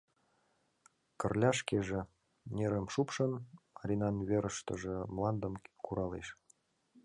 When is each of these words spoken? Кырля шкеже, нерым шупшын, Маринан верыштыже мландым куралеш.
Кырля 1.19 1.51
шкеже, 1.59 1.99
нерым 2.55 2.85
шупшын, 2.93 3.31
Маринан 3.75 4.15
верыштыже 4.29 4.95
мландым 5.13 5.53
куралеш. 5.85 6.27